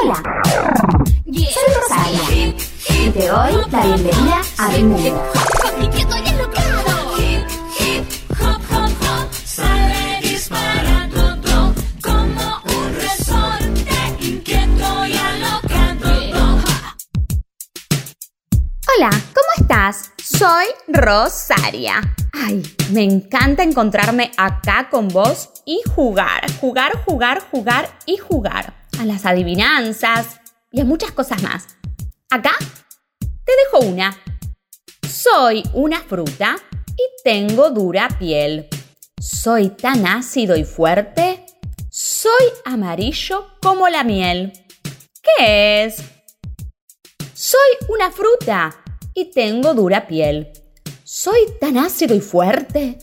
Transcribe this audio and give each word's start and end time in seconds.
Hola, 0.00 0.22
soy 1.24 1.74
Rosaria 1.74 2.54
y 2.88 3.10
te 3.10 3.26
doy 3.26 3.52
la 3.70 3.82
bienvenida 3.84 4.40
a 4.58 4.68
mi 4.68 4.84
mundo. 4.84 5.22
Hola, 18.96 19.10
¿cómo 19.10 19.48
estás? 19.58 20.12
Soy 20.22 20.66
Rosaria. 20.86 22.00
Ay, 22.32 22.62
me 22.92 23.02
encanta 23.02 23.64
encontrarme 23.64 24.30
acá 24.36 24.88
con 24.90 25.08
vos 25.08 25.50
y 25.66 25.80
jugar, 25.94 26.46
jugar, 26.60 26.92
jugar, 27.04 27.42
jugar 27.50 27.98
y 28.06 28.16
jugar. 28.16 28.87
A 28.98 29.04
las 29.04 29.24
adivinanzas 29.24 30.40
y 30.72 30.80
a 30.80 30.84
muchas 30.84 31.12
cosas 31.12 31.42
más. 31.42 31.76
Acá 32.30 32.52
te 33.20 33.52
dejo 33.64 33.86
una. 33.86 34.16
Soy 35.08 35.62
una 35.72 36.00
fruta 36.00 36.56
y 36.96 37.22
tengo 37.22 37.70
dura 37.70 38.08
piel. 38.18 38.68
Soy 39.20 39.70
tan 39.70 40.06
ácido 40.06 40.56
y 40.56 40.64
fuerte. 40.64 41.46
Soy 41.88 42.44
amarillo 42.64 43.46
como 43.62 43.88
la 43.88 44.02
miel. 44.02 44.52
¿Qué 45.22 45.84
es? 45.84 46.02
Soy 47.34 47.70
una 47.88 48.10
fruta 48.10 48.82
y 49.14 49.30
tengo 49.30 49.74
dura 49.74 50.06
piel. 50.08 50.52
Soy 51.04 51.38
tan 51.60 51.78
ácido 51.78 52.16
y 52.16 52.20
fuerte. 52.20 52.98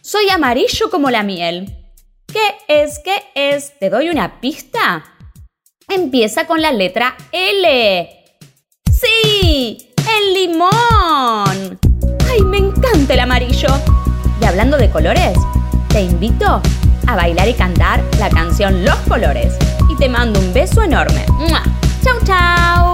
Soy 0.00 0.28
amarillo 0.28 0.90
como 0.90 1.10
la 1.10 1.24
miel. 1.24 1.76
¿Qué 2.26 2.54
es? 2.68 3.00
¿Qué 3.00 3.22
es? 3.34 3.78
¿Te 3.78 3.90
doy 3.90 4.10
una 4.10 4.40
pista? 4.40 5.04
Empieza 5.88 6.46
con 6.46 6.62
la 6.62 6.72
letra 6.72 7.16
L. 7.32 8.08
¡Sí! 8.90 9.92
¡El 9.96 10.34
limón! 10.34 11.78
¡Ay, 12.30 12.42
me 12.44 12.58
encanta 12.58 13.14
el 13.14 13.20
amarillo! 13.20 13.68
Y 14.40 14.44
hablando 14.44 14.76
de 14.76 14.90
colores, 14.90 15.36
te 15.88 16.02
invito 16.02 16.62
a 17.06 17.16
bailar 17.16 17.48
y 17.48 17.54
cantar 17.54 18.02
la 18.18 18.30
canción 18.30 18.84
Los 18.84 18.96
Colores. 19.08 19.54
Y 19.90 19.96
te 19.96 20.08
mando 20.08 20.38
un 20.38 20.52
beso 20.52 20.82
enorme. 20.82 21.24
¡Chau, 22.02 22.18
chau! 22.24 22.89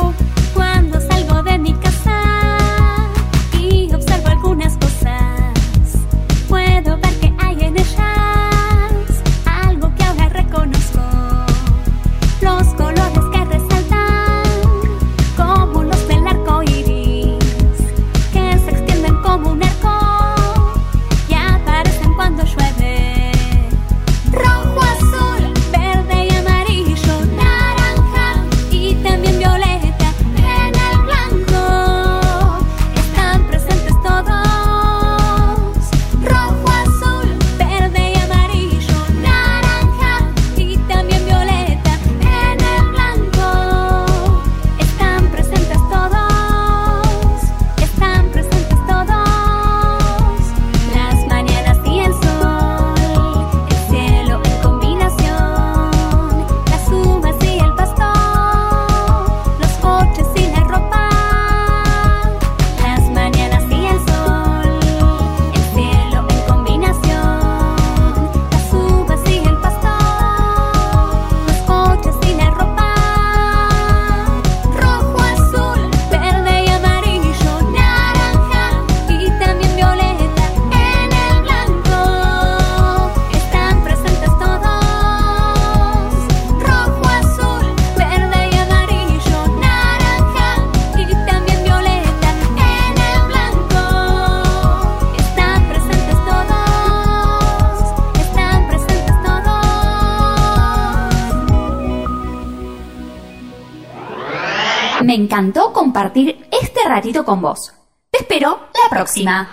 Me 105.06 105.14
encantó 105.14 105.72
compartir 105.72 106.48
este 106.50 106.80
ratito 106.84 107.24
con 107.24 107.40
vos. 107.40 107.72
Te 108.10 108.22
espero 108.22 108.70
la 108.74 108.90
próxima. 108.90 109.48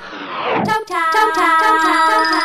Chau, 0.65 0.81
chau. 0.87 2.42